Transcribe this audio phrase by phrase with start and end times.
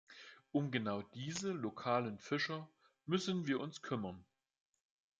[0.51, 2.67] Um genau diese lokalen Fischer
[3.05, 4.25] müssen wir uns kümmern.